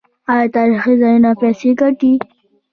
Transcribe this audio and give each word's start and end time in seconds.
آیا 0.33 0.47
تاریخي 0.55 0.93
ځایونه 1.01 1.29
پیسې 1.41 1.69
ګټي؟ 1.79 2.13